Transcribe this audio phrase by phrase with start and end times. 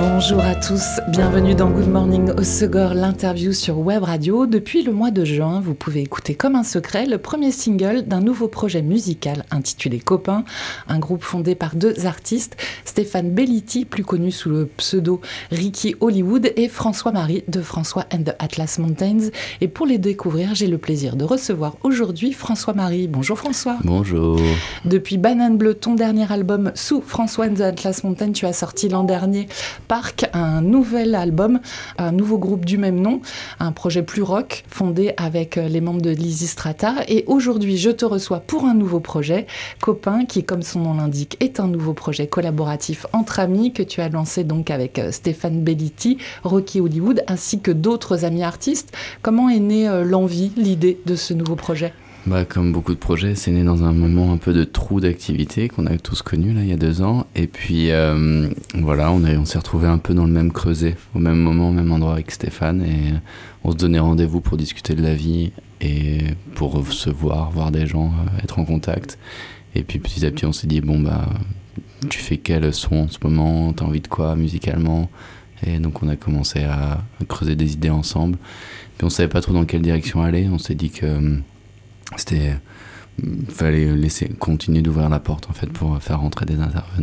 [0.00, 4.46] Bonjour à tous, bienvenue dans Good Morning au Segor, l'interview sur Web Radio.
[4.46, 8.20] Depuis le mois de juin, vous pouvez écouter comme un secret le premier single d'un
[8.20, 10.44] nouveau projet musical intitulé Copain,
[10.86, 16.52] un groupe fondé par deux artistes, Stéphane Belliti, plus connu sous le pseudo Ricky Hollywood,
[16.54, 19.30] et François-Marie de François and the Atlas Mountains.
[19.60, 23.08] Et pour les découvrir, j'ai le plaisir de recevoir aujourd'hui François-Marie.
[23.08, 23.78] Bonjour François.
[23.82, 24.38] Bonjour.
[24.84, 28.88] Depuis Banane Bleu, ton dernier album sous François and the Atlas Mountains, tu as sorti
[28.88, 29.48] l'an dernier
[29.88, 31.60] par un nouvel album,
[31.96, 33.20] un nouveau groupe du même nom,
[33.58, 36.96] un projet plus rock fondé avec euh, les membres de Lizzy Strata.
[37.08, 39.46] Et aujourd'hui, je te reçois pour un nouveau projet,
[39.80, 44.00] Copain, qui, comme son nom l'indique, est un nouveau projet collaboratif entre amis que tu
[44.00, 48.94] as lancé donc avec euh, Stéphane Belliti, Rocky Hollywood, ainsi que d'autres amis artistes.
[49.22, 51.92] Comment est née euh, l'envie, l'idée de ce nouveau projet?
[52.28, 55.68] Bah, comme beaucoup de projets, c'est né dans un moment un peu de trou d'activité
[55.68, 57.26] qu'on a tous connu là il y a deux ans.
[57.34, 61.38] Et puis euh, voilà, on, s'est retrouvé un peu dans le même creuset, au même
[61.38, 62.82] moment, au même endroit avec Stéphane.
[62.82, 63.14] Et
[63.64, 66.18] on se donnait rendez-vous pour discuter de la vie et
[66.54, 69.18] pour se voir, voir des gens, euh, être en contact.
[69.74, 71.26] Et puis petit à petit, on s'est dit bon, bah,
[72.10, 73.72] tu fais quel son en ce moment?
[73.72, 75.10] T'as envie de quoi musicalement?
[75.66, 78.38] Et donc on a commencé à creuser des idées ensemble.
[78.98, 80.48] Puis on savait pas trop dans quelle direction aller.
[80.52, 81.40] On s'est dit que
[82.16, 82.56] c'était
[83.48, 86.56] fallait laisser continuer d'ouvrir la porte en fait pour faire rentrer des,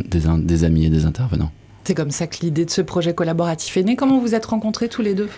[0.06, 1.52] des, des amis et des intervenants.
[1.84, 3.96] C'est comme ça que l'idée de ce projet collaboratif est née.
[3.96, 5.28] Comment vous êtes rencontrés tous les deux?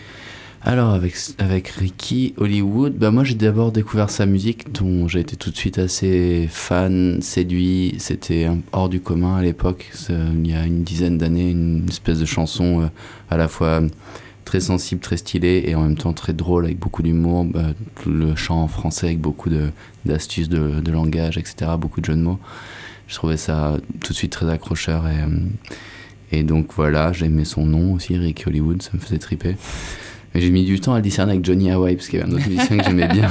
[0.63, 5.37] Alors avec, avec Ricky Hollywood, bah moi j'ai d'abord découvert sa musique dont j'ai été
[5.37, 7.95] tout de suite assez fan, séduit.
[7.99, 12.25] C'était hors du commun à l'époque, il y a une dizaine d'années, une espèce de
[12.25, 12.87] chanson euh,
[13.31, 13.83] à la fois
[14.49, 17.45] très sensible, très stylé et en même temps très drôle avec beaucoup d'humour.
[17.45, 17.75] Bah,
[18.07, 19.51] le chant en français avec beaucoup
[20.07, 21.73] d'astuces de, de, langage, etc.
[21.79, 22.39] Beaucoup de jeux de mots.
[23.09, 25.41] Je trouvais ça tout de suite très accrocheur et, euh,
[26.33, 29.57] et donc voilà, j'aimais son nom aussi, Rick Hollywood, ça me faisait triper.
[30.35, 32.33] Mais j'ai mis du temps à le discerner avec Johnny Hawaii, parce qu'il y avait
[32.33, 33.29] un autre musicien que j'aimais bien.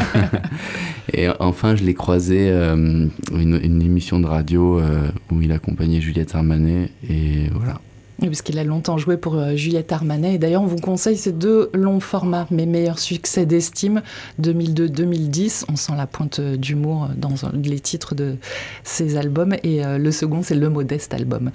[1.13, 6.01] et enfin, je l'ai croisé euh, une, une, émission de radio euh, où il accompagnait
[6.01, 6.89] Juliette Armanet.
[7.07, 7.81] Et voilà,
[8.25, 10.33] puisqu'il a longtemps joué pour euh, Juliette Armanet.
[10.33, 14.01] Et d'ailleurs, on vous conseille ces deux longs formats, mes meilleurs succès d'estime,
[14.41, 15.65] 2002-2010.
[15.69, 18.37] On sent la pointe d'humour dans les titres de
[18.83, 19.55] ces albums.
[19.63, 21.51] Et euh, le second, c'est le modeste album.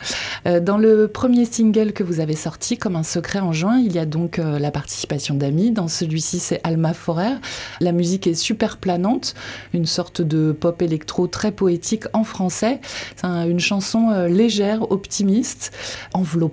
[0.46, 3.92] Euh, dans le premier single que vous avez sorti, comme un secret en juin, il
[3.92, 5.72] y a donc la participation d'amis.
[5.72, 7.34] Dans celui-ci, c'est Alma Forer.
[7.80, 9.34] La musique est super planante,
[9.72, 12.80] une sorte de pop électro très poétique en français.
[13.16, 15.72] C'est une chanson légère, optimiste,
[16.14, 16.51] enveloppée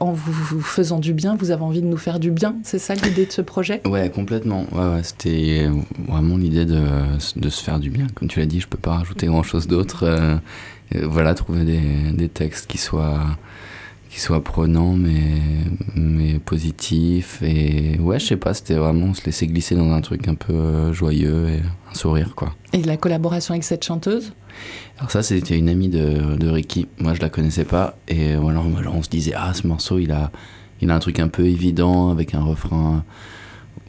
[0.00, 2.56] en vous, faisant du bien, vous avez envie de nous faire du bien.
[2.62, 3.80] C'est ça l'idée de ce projet?
[3.86, 4.66] Ouais, complètement.
[4.72, 5.68] Ouais, C'était
[6.08, 6.82] vraiment l'idée de,
[7.36, 8.06] de, se faire du bien.
[8.14, 10.04] Comme tu l'as dit, je peux pas rajouter grand chose d'autre.
[10.04, 10.36] Euh,
[10.94, 13.20] euh, voilà, trouver des, des, textes qui soient
[14.10, 15.40] qui soient prenants mais
[15.96, 20.28] mais positifs et ouais je sais pas c'était vraiment se laisser glisser dans un truc
[20.28, 24.32] un peu euh, joyeux et un sourire quoi et la collaboration avec cette chanteuse?
[24.98, 26.86] Alors ça, c'était une amie de, Ricky.
[26.98, 27.96] Moi, je la connaissais pas.
[28.08, 30.30] Et voilà, on se disait, ah, ce morceau, il a,
[30.86, 33.04] a un truc un peu évident avec un refrain,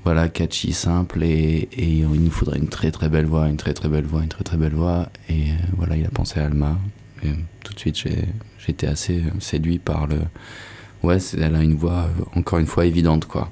[0.04, 1.24] voilà, catchy, simple.
[1.24, 4.24] Et, et il nous faudrait une très très belle voix, une très très belle voix,
[4.24, 5.10] une très très belle voix.
[5.30, 5.46] Et
[5.78, 6.78] voilà, il a pensé à Alma.
[7.24, 7.30] Et
[7.64, 8.28] tout de suite, j'ai
[8.68, 10.18] été assez séduit par le.
[11.04, 13.52] Ouais, elle a une voix, encore une fois, évidente, quoi.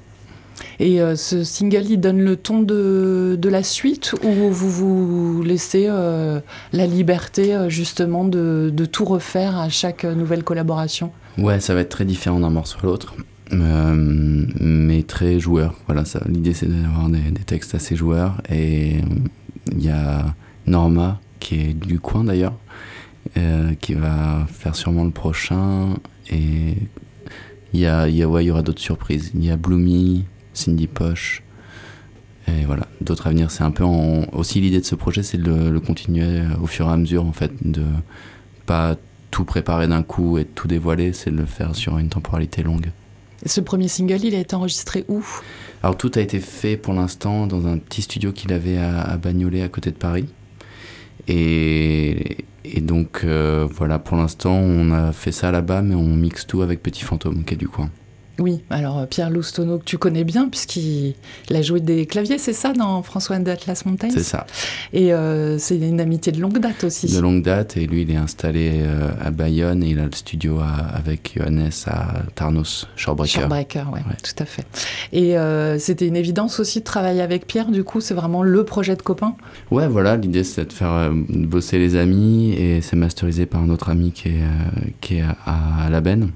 [0.78, 5.42] Et euh, ce single, il donne le ton de, de, la suite ou vous vous
[5.42, 6.40] laissez euh,
[6.72, 11.12] la liberté euh, justement de, de, tout refaire à chaque nouvelle collaboration?
[11.38, 13.14] Ouais, ça va être très différent d'un morceau à l'autre,
[13.50, 15.74] mais très joueur.
[15.86, 18.40] Voilà, l'idée c'est d'avoir des, des, textes assez joueurs.
[18.50, 18.98] Et
[19.72, 20.34] il y a
[20.66, 22.54] Norma, qui est du coin d'ailleurs,
[23.80, 25.94] qui va faire sûrement le prochain.
[26.30, 26.76] Et
[27.72, 29.32] il y, a, il y, aura d'autres surprises.
[29.34, 31.42] Il y a Bloomy, Cindy Poche.
[32.48, 33.50] Et voilà, d'autres à venir.
[33.50, 36.92] C'est un peu aussi l'idée de ce projet, c'est de le, continuer au fur et
[36.92, 37.84] à mesure, en fait, de
[38.66, 38.96] pas
[39.30, 42.92] tout préparer d'un coup et tout dévoiler, c'est de le faire sur une temporalité longue.
[43.44, 45.24] ce premier single, il a été enregistré où?
[45.82, 49.62] Alors tout a été fait pour l'instant dans un petit studio qu'il avait à, Bagnolet,
[49.62, 50.26] à côté de Paris.
[51.26, 52.44] Et,
[52.80, 56.80] donc euh, voilà, pour l'instant, on a fait ça là-bas, mais on mixe tout avec
[56.82, 57.90] Petit Fantôme, qui est du coin.
[58.40, 61.14] Oui, alors euh, Pierre Loustono, que tu connais bien, puisqu'il
[61.50, 64.10] a joué des claviers, c'est ça, dans François d'Atlas Mountains?
[64.10, 64.46] C'est ça.
[64.92, 67.06] Et euh, c'est une amitié de longue date aussi.
[67.14, 70.12] De longue date, et lui, il est installé euh, à Bayonne, et il a le
[70.12, 73.42] studio avec Johannes à Tarnos, Shorebreaker.
[73.42, 74.16] Shorebreaker, ouais, ouais.
[74.22, 74.66] tout à fait.
[75.12, 75.36] Et
[75.78, 79.02] c'était une évidence aussi de travailler avec Pierre, du coup, c'est vraiment le projet de
[79.02, 79.36] copain?
[79.70, 83.90] Ouais, voilà, l'idée c'est de faire bosser les amis, et c'est masterisé par un autre
[83.90, 84.42] ami qui est,
[85.00, 86.30] qui est à, à La Benne,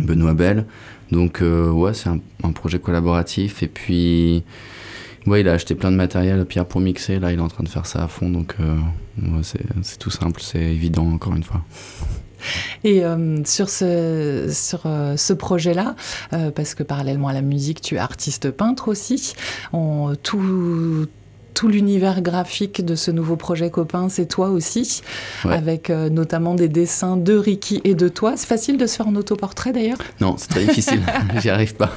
[0.00, 0.64] Benoît Bell.
[1.12, 3.62] Donc euh, ouais, c'est un, projet collaboratif.
[3.62, 4.44] Et puis,
[5.26, 7.18] ouais, il a acheté plein de matériel, Pierre, pour mixer.
[7.18, 8.28] Là, il est en train de faire ça à fond.
[8.28, 8.76] Donc euh,
[9.42, 11.62] c'est tout simple, c'est évident, encore une fois.
[12.84, 15.96] Et euh, sur ce, sur, ce projet-là,
[16.54, 19.34] parce que parallèlement à la musique, tu es artiste peintre aussi,
[19.72, 21.08] on, tout,
[21.58, 25.02] tout l'univers graphique de ce nouveau projet copain, c'est toi aussi,
[25.42, 28.34] avec euh, notamment des dessins de Ricky et de toi.
[28.36, 29.98] C'est facile de se faire un autoportrait d'ailleurs?
[30.20, 31.00] Non, c'est très difficile,
[31.42, 31.90] j'y arrive pas.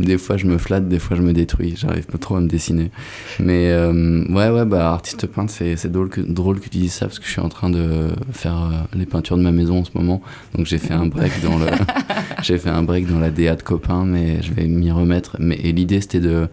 [0.00, 2.48] Des fois je me flatte, des fois je me détruis, j'arrive pas trop à me
[2.48, 2.90] dessiner.
[3.38, 7.04] Mais euh, ouais, ouais, bah artiste peintre, c'est drôle que, drôle que tu dises ça
[7.04, 9.84] parce que je suis en train de faire euh, les peintures de ma maison en
[9.84, 10.22] ce moment.
[10.56, 11.66] Donc j'ai fait un break dans le,
[12.42, 15.36] j'ai fait un break dans la DA de copain, mais je vais m'y remettre.
[15.38, 16.48] Mais et l'idée c'était de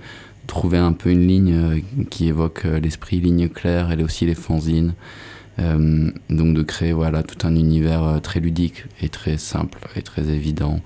[0.50, 1.80] trouver un peu une ligne euh,
[2.10, 4.96] qui évoque euh, l'esprit ligne claire et aussi les fanzines.
[5.60, 10.30] Euh, donc de créer voilà tout un univers très ludique et très simple et très
[10.30, 10.80] évident,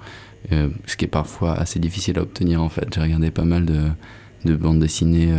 [0.49, 2.87] ce qui est parfois assez difficile à obtenir en fait.
[2.91, 3.81] J'ai regardé pas mal de,
[4.45, 5.31] de bandes dessinées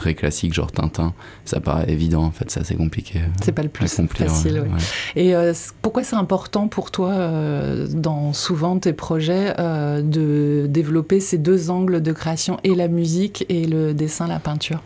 [0.00, 1.12] très classique, genre Tintin,
[1.44, 3.20] ça paraît évident, en fait, c'est assez compliqué.
[3.42, 4.64] C'est pas le plus facile,
[5.14, 5.52] Et euh,
[5.82, 11.70] pourquoi c'est important pour toi, euh, dans souvent tes projets, euh, de développer ces deux
[11.70, 14.80] angles de création, et la musique, et le dessin, la peinture?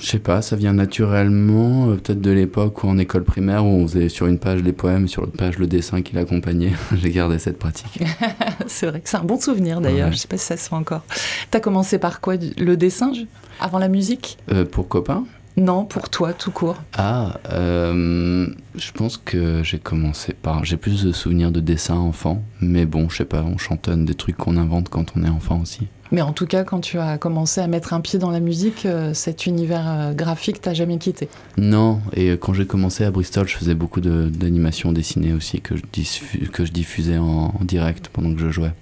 [0.00, 3.86] Je sais pas, ça vient naturellement, peut-être de l'époque où en école primaire, où on
[3.86, 6.72] faisait sur une page les poèmes, sur l'autre page le dessin qui l'accompagnait.
[6.94, 8.00] J'ai gardé cette pratique.
[8.66, 10.74] c'est vrai que c'est un bon souvenir d'ailleurs, je sais pas si ça se fait
[10.74, 11.04] encore.
[11.50, 13.12] T'as commencé par quoi Le dessin
[13.60, 14.38] avant la musique?
[14.70, 15.24] Pour copain
[15.56, 16.76] non, pour toi, tout court.
[16.96, 20.64] Ah, euh, je pense que j'ai commencé par.
[20.64, 24.14] J'ai plus de souvenirs de dessin enfant, mais bon, je sais pas, on chantonne des
[24.14, 25.88] trucs qu'on invente quand on est enfant aussi.
[26.12, 28.84] Mais en tout cas, quand tu as commencé à mettre un pied dans la musique,
[28.86, 33.46] euh, cet univers euh, graphique t'a jamais quitté Non, et quand j'ai commencé à Bristol,
[33.48, 38.40] je faisais beaucoup d'animations dessinées aussi que je, que je diffusais en direct pendant que
[38.40, 38.72] je jouais.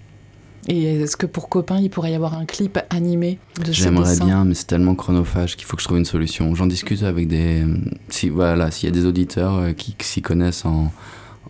[0.68, 4.44] Et est-ce que pour copain, il pourrait y avoir un clip animé de J'aimerais bien,
[4.44, 6.54] mais c'est tellement chronophage qu'il faut que je trouve une solution.
[6.54, 7.64] J'en discute avec des.
[8.10, 10.92] Si, voilà, s'il y a des auditeurs euh, qui, s'y connaissent en,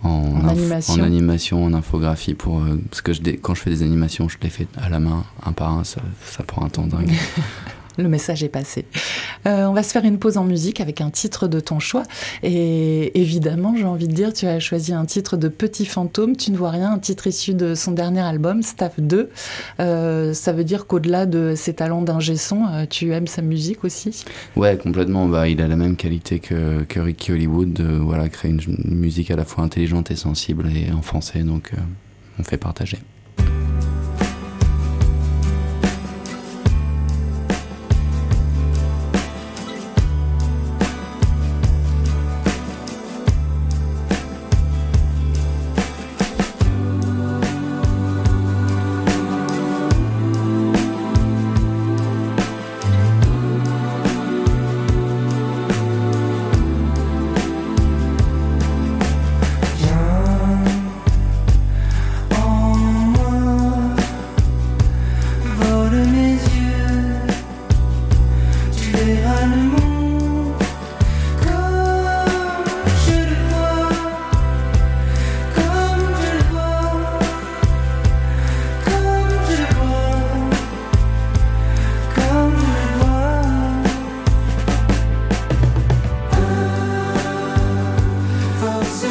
[0.02, 0.94] en, animation.
[0.94, 1.64] en, animation.
[1.64, 4.66] en infographie, pour, euh, parce que je, quand je fais des animations, je les fais
[4.76, 7.12] à la main, un par un, ça, ça prend un temps dingue.
[7.98, 8.84] Le message est passé.
[9.48, 12.02] Euh, on va se faire une pause en musique avec un titre de ton choix.
[12.42, 16.36] Et évidemment, j'ai envie de dire, tu as choisi un titre de Petit Fantôme.
[16.36, 19.30] Tu ne vois rien, un titre issu de son dernier album, Staff 2.
[19.80, 23.84] Euh, ça veut dire qu'au-delà de ses talents d'ingé son, euh, tu aimes sa musique
[23.84, 24.24] aussi?
[24.56, 25.26] Ouais, complètement.
[25.26, 29.30] Bah, il a la même qualité que, que Ricky Hollywood de voilà, créer une musique
[29.30, 31.40] à la fois intelligente et sensible et en français.
[31.40, 31.72] Donc,
[32.38, 32.98] on fait partager.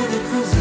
[0.10, 0.57] the prison.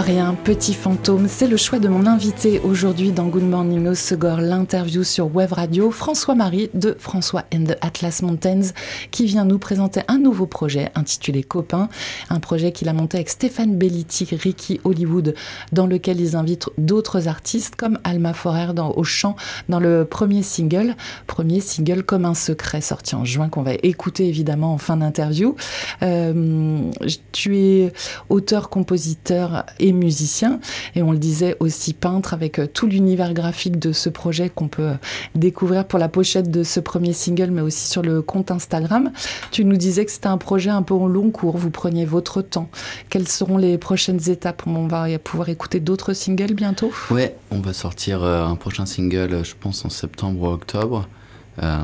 [0.00, 1.26] Ne vois rien, petit fantôme.
[1.28, 5.90] C'est le choix de mon invité aujourd'hui dans Good Morning Osegor, l'interview sur Web Radio,
[5.90, 8.72] François-Marie de François and the Atlas Mountains,
[9.10, 11.88] qui vient nous présenter un nouveau projet intitulé Copain,
[12.30, 15.34] un projet qu'il a monté avec Stéphane Belliti, Ricky Hollywood,
[15.72, 19.36] dans lequel ils invitent d'autres artistes comme Alma Forer au chant
[19.68, 20.94] dans le premier single,
[21.26, 25.56] premier single comme un secret sorti en juin qu'on va écouter évidemment en fin d'interview.
[26.02, 26.90] Euh,
[27.32, 27.92] tu es
[28.28, 30.60] auteur, compositeur, et musicien.
[30.94, 34.68] Et on le disait aussi peintre avec euh, tout l'univers graphique de ce projet qu'on
[34.68, 34.94] peut euh,
[35.34, 39.12] découvrir pour la pochette de ce premier single, mais aussi sur le compte Instagram.
[39.50, 42.42] Tu nous disais que c'était un projet un peu en long cours, vous preniez votre
[42.42, 42.68] temps.
[43.08, 44.62] Quelles seront les prochaines étapes?
[44.66, 46.92] On va pouvoir écouter d'autres singles bientôt?
[47.10, 51.08] Ouais, on va sortir euh, un prochain single, je pense, en septembre ou octobre.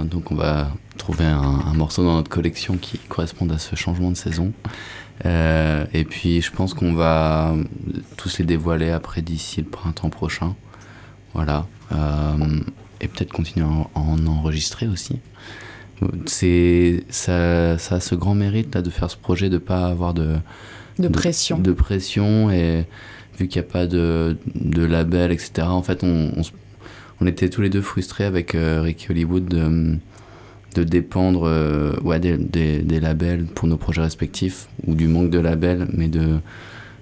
[0.05, 4.11] Donc on va trouver un, un, morceau dans notre collection qui corresponde à ce changement
[4.11, 4.53] de saison.
[5.25, 7.55] Euh, et puis je pense qu'on va
[8.17, 10.55] tous les dévoiler après d'ici le printemps prochain.
[11.35, 11.67] Voilà.
[11.93, 12.61] Euh,
[13.01, 15.21] et peut-être continuer à en enregistrer aussi.
[16.27, 20.13] C'est ça, ça, a ce grand mérite là de faire ce projet, de pas avoir
[20.13, 20.37] de,
[20.99, 21.59] de pression.
[21.59, 22.85] De, pression et
[23.39, 25.67] vu qu'il n'y a pas de, de, label, etc.
[25.69, 26.43] En fait, on, on,
[27.25, 29.97] était tous les deux frustrés avec euh, Ricky Hollywood de,
[30.75, 35.89] de dépendre euh, ouais, des, labels pour nos projets respectifs ou du manque de labels,
[35.93, 36.39] mais de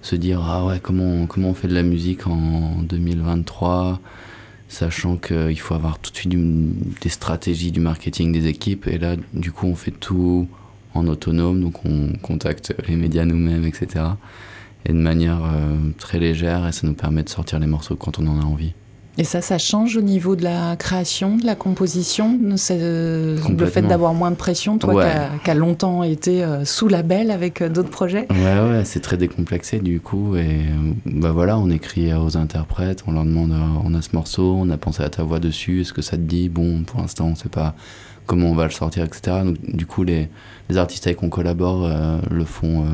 [0.03, 4.01] se dire ah ouais comment comment on fait de la musique en 2023
[4.69, 6.35] sachant qu'il faut avoir tout de suite
[7.01, 10.47] des stratégies du marketing des équipes et là du coup on fait tout
[10.93, 14.05] en autonome donc on contacte les médias nous-mêmes etc
[14.85, 18.19] et de manière euh, très légère et ça nous permet de sortir les morceaux quand
[18.19, 18.75] on en a envie
[19.17, 22.37] et ça, ça change au niveau de la création, de la composition
[22.71, 25.05] euh, Le fait d'avoir moins de pression, toi
[25.45, 28.27] qui as longtemps été euh, sous label avec euh, d'autres projets?
[28.31, 30.35] Ouais, ouais, c'est très décomplexé du coup.
[30.35, 30.63] Et
[31.07, 33.55] bah voilà, on écrit aux interprètes, on leur demande
[33.85, 36.23] on a ce morceau, on a pensé à ta voix dessus, est-ce que ça te
[36.23, 36.49] dit?
[36.49, 37.77] Bon, pour l'instant, on sait pas
[38.27, 39.43] comment on va le sortir, etc.
[39.45, 40.29] Donc, du coup, les,
[40.69, 41.89] les artistes avec qui on collabore
[42.31, 42.85] le font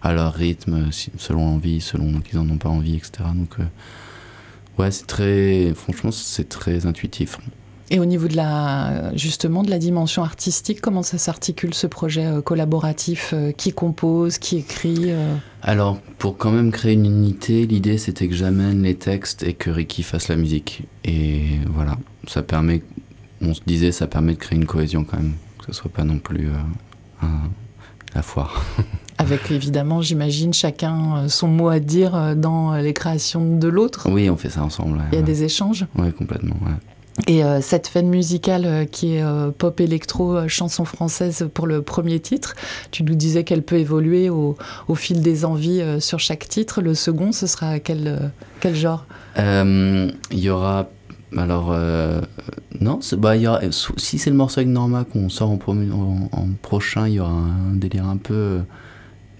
[0.00, 3.24] à leur rythme, selon l'envie, selon qu'ils en ont pas envie, etc.
[3.34, 3.56] Donc
[4.78, 5.72] Ouais, c'est très.
[5.74, 7.38] Franchement, c'est très intuitif.
[7.90, 12.26] Et au niveau de la, justement, de la dimension artistique, comment ça s'articule ce projet
[12.26, 15.34] euh, collaboratif euh, Qui compose Qui écrit euh?
[15.62, 19.70] Alors, pour quand même créer une unité, l'idée c'était que j'amène les textes et que
[19.70, 20.82] Ricky fasse la musique.
[21.04, 22.82] Et voilà, ça permet,
[23.40, 26.04] on se disait, ça permet de créer une cohésion quand même, que ce soit pas
[26.04, 26.50] non plus
[27.22, 27.26] un,
[28.14, 28.64] la foire.
[29.18, 34.08] Avec évidemment, j'imagine, chacun euh, son mot à dire euh, dans les créations de l'autre.
[34.08, 35.02] Oui, on fait ça ensemble.
[35.12, 36.56] Il y a des échanges Oui, complètement.
[37.26, 39.24] Et euh, cette fête musicale qui est
[39.58, 42.54] pop électro, chanson française pour le premier titre,
[42.92, 46.80] tu nous disais qu'elle peut évoluer au, au, fil des envies sur chaque titre.
[46.80, 49.04] Le second, ce sera quel, quel genre?
[49.36, 50.88] Il y aura
[51.36, 52.20] alors, euh,
[52.80, 55.58] non, bah, y a, si c'est le morceau avec Norma qu'on sort en,
[56.32, 58.60] en, prochain, il y aura un délire un peu euh,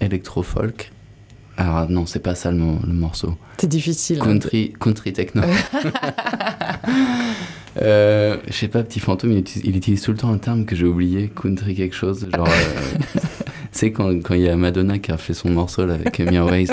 [0.00, 0.92] électro-folk.
[1.56, 3.36] Alors, non, c'est pas ça le, morceau.
[3.58, 4.20] C'est difficile.
[4.20, 5.42] Hein, country, country techno.
[7.82, 10.86] euh, je sais pas, Petit Fantôme, il utilise, tout le temps un terme que j'ai
[10.86, 12.28] oublié, country quelque chose.
[12.32, 13.20] Genre, euh,
[13.72, 16.68] c'est quand il y a Madonna qui a fait son morceau là, avec Mia Ways.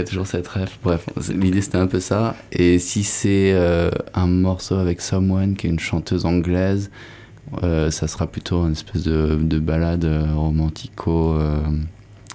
[0.00, 0.70] Y a toujours cette rêve.
[0.82, 2.34] Bref, l'idée c'était un peu ça.
[2.52, 6.90] Et si c'est euh, un morceau avec Someone, qui est une chanteuse anglaise,
[7.62, 11.36] euh, ça sera plutôt une espèce de, de balade euh, romantico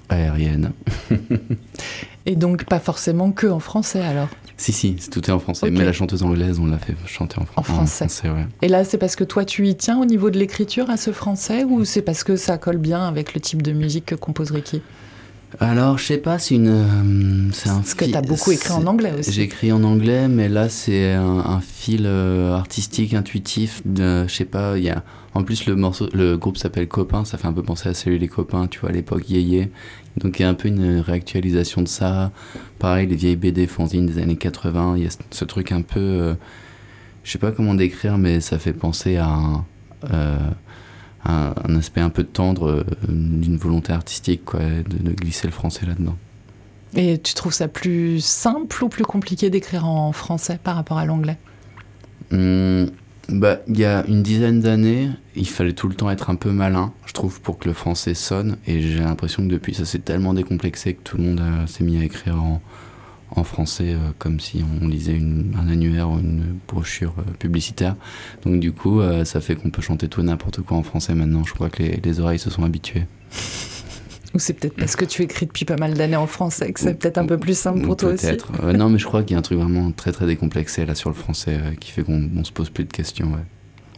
[0.09, 0.73] aérienne.
[2.27, 4.29] Et donc pas forcément que en français alors?
[4.57, 5.71] Si, si, tout est en français.
[5.71, 8.05] Mais la chanteuse anglaise, on l'a fait chanter en, en français.
[8.61, 11.11] Et là, c'est parce que toi, tu y tiens au niveau de l'écriture à ce
[11.11, 14.51] français ou c'est parce que ça colle bien avec le type de musique que compose
[14.51, 14.83] Ricky?
[15.59, 16.67] Alors, je sais pas, c'est une.
[16.67, 19.31] Euh, c'est un Parce que tu as beaucoup écrit en anglais aussi.
[19.31, 23.81] J'écris en anglais, mais là, c'est un, fil euh, artistique, intuitif.
[23.85, 25.03] De, je sais pas, il y a.
[25.33, 28.17] En plus, le, morceau, le groupe s'appelle Copain, ça fait un peu penser à Salut
[28.17, 29.69] les copains, tu vois, à l'époque Yéyé.
[30.17, 32.31] Donc, il y a un peu une réactualisation de ça.
[32.79, 35.99] Pareil, les vieilles BD fanzines des années 80, il y a ce truc un peu.
[35.99, 36.33] Euh,
[37.23, 39.65] je sais pas comment décrire, mais ça fait penser à un
[41.25, 46.15] un, aspect un peu tendre euh, d'une volonté artistique, quoi, de, glisser le français là-dedans.
[46.95, 51.05] Et tu trouves ça plus simple ou plus compliqué d'écrire en français par rapport à
[51.05, 51.37] l'anglais?
[52.31, 52.85] Hmm,
[53.27, 56.51] bah, Il y a une dizaine d'années, il fallait tout le temps être un peu
[56.51, 58.57] malin, je trouve, pour que le français sonne.
[58.65, 61.97] Et j'ai l'impression que depuis, ça s'est tellement décomplexé que tout le monde s'est mis
[61.97, 62.61] à écrire en,
[63.35, 65.19] en français euh, comme si on lisait
[65.57, 67.95] un annuaire ou une brochure euh, publicitaire.
[68.43, 71.43] Donc du coup, euh, ça fait qu'on peut chanter tout n'importe quoi en français maintenant.
[71.43, 73.05] Je crois que les, oreilles se sont habituées.
[74.33, 76.95] Ou c'est peut-être parce que tu écris depuis pas mal d'années en français que c'est
[76.95, 78.73] peut-être un peu plus simple pour toi aussi Peut-être.
[78.73, 81.09] non, mais je crois qu'il y a un truc vraiment très très décomplexé là sur
[81.09, 83.27] le français qui fait qu'on se pose plus de questions.
[83.27, 83.45] Ouais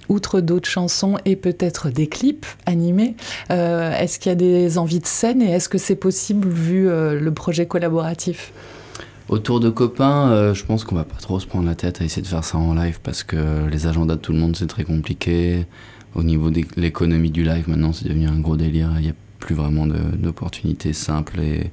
[0.10, 3.16] outre d'autres chansons et peut-être des clips animés,
[3.52, 6.90] euh, est-ce qu'il y a des envies de scène et est-ce que c'est possible vu
[6.90, 8.52] euh, le projet collaboratif?
[9.30, 12.06] Autour de copains, euh, je pense qu'on va pas trop se prendre la tête à
[12.06, 14.68] essayer de faire ça en live parce que les agendas de tout le monde c'est
[14.68, 15.66] très compliqué.
[16.16, 18.90] Au niveau de l'économie du live, maintenant c'est devenu un gros délire.
[18.96, 21.72] Il n'y a plus vraiment d'opportunités simples et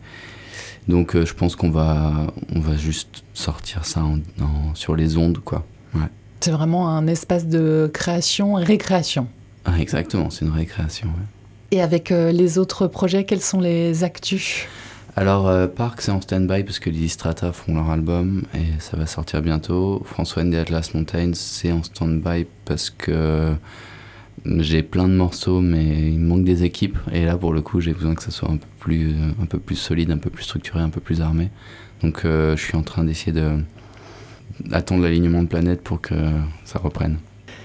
[0.88, 4.02] donc je pense qu'on va on va juste sortir ça
[4.74, 5.64] sur les ondes quoi.
[5.94, 6.08] Ouais.
[6.40, 9.28] C'est vraiment un espace de création, récréation.
[9.64, 11.08] Ah, exactement, c'est une récréation.
[11.70, 14.66] Et avec euh, les autres projets, quels sont les actus?
[15.16, 18.96] Alors, euh, Park, c'est en stand-by parce que les Strata font leur album et ça
[18.96, 20.02] va sortir bientôt.
[20.04, 23.54] François and Atlas Mountains, c'est en stand-by parce que
[24.44, 26.98] j'ai plein de morceaux, mais il me manque des équipes.
[27.12, 29.60] Et là, pour le coup, j'ai besoin que ça soit un peu plus, un peu
[29.60, 31.50] plus solide, un peu plus structuré, un peu plus armé.
[32.02, 33.58] Donc, euh, je suis en train d'essayer de,
[34.72, 36.14] attendre l'alignement de planète pour que
[36.64, 37.18] ça reprenne.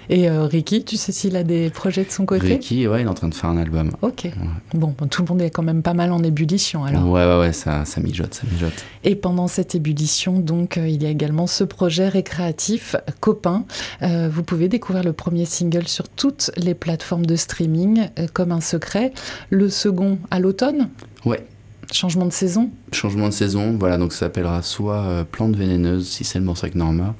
[0.09, 2.47] Et euh, Ricky, tu sais s'il a des projets de son côté?
[2.47, 3.91] Ricky, ouais, il est en train de faire un album.
[4.01, 4.27] Ok.
[4.73, 7.07] Bon, tout le monde est quand même pas mal en ébullition alors.
[7.07, 8.83] Ouais, ouais, ouais, ça, ça mijote, ça mijote.
[9.03, 13.65] Et pendant cette ébullition, donc, euh, il y a également ce projet récréatif, Copain.
[14.01, 18.61] Euh, vous pouvez découvrir le premier single sur toutes les plateformes de streaming, comme un
[18.61, 19.13] secret.
[19.51, 20.89] Le second à l'automne?
[21.25, 21.45] Ouais.
[21.91, 26.23] Changement de saison Changement de saison, voilà, donc ça s'appellera soit euh, Plante vénéneuse si
[26.23, 27.15] c'est le morceau avec Norma,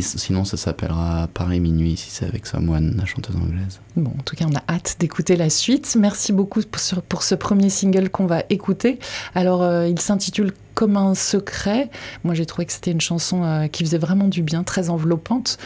[0.00, 3.80] sinon ça s'appellera Paris minuit si c'est avec Samoine, la chanteuse anglaise.
[3.96, 5.96] Bon, en tout cas, on a hâte d'écouter la suite.
[5.98, 6.62] Merci beaucoup
[7.08, 8.98] pour ce, premier single qu'on va écouter.
[9.34, 11.90] Alors, euh, il s'intitule Comme un secret.
[12.24, 15.58] Moi, j'ai trouvé que c'était une chanson euh, qui faisait vraiment du bien, très enveloppante.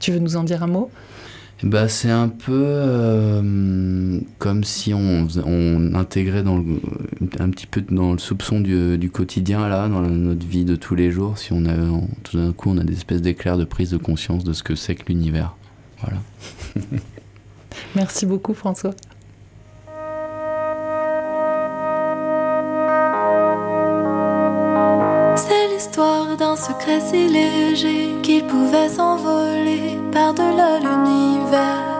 [0.00, 0.90] Tu veux nous en dire un mot?
[1.64, 6.80] Bah, c'est un peu euh, comme si on, on intégrait dans le,
[7.40, 10.94] un petit peu dans le soupçon du, du, quotidien, là, dans notre vie de tous
[10.94, 11.74] les jours, si on a,
[12.22, 14.76] tout d'un coup on a des espèces d'éclairs de prise de conscience de ce que
[14.76, 15.56] c'est que l'univers.
[16.00, 16.18] Voilà.
[17.96, 18.94] Merci beaucoup François.
[25.36, 31.97] C'est l'histoire d'un secret si léger qu'il pouvait s'envoler par-delà l'univers.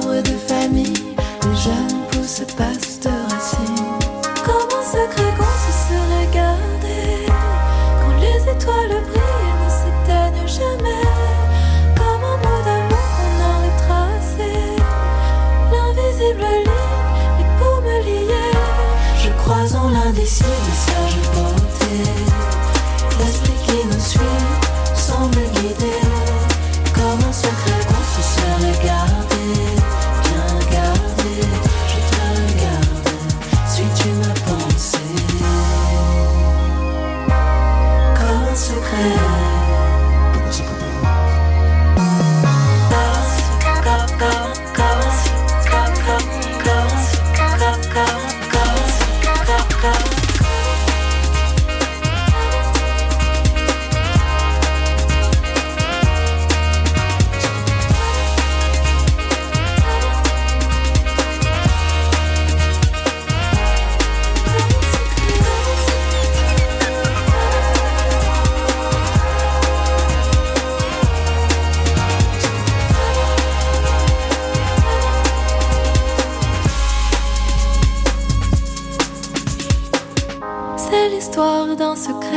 [0.00, 0.94] De famille,
[1.42, 2.67] les jeunes pousses passent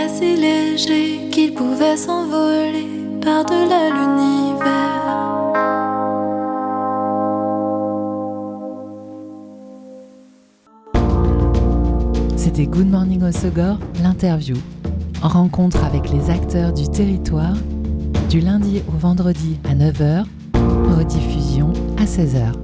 [0.07, 2.87] léger qu'il pouvait s'envoler
[3.21, 4.21] par-delà l'univers.
[12.35, 14.55] C'était Good Morning Osogor, l'interview.
[15.23, 17.55] En rencontre avec les acteurs du territoire,
[18.29, 20.25] du lundi au vendredi à 9h,
[20.97, 22.60] rediffusion à 16h.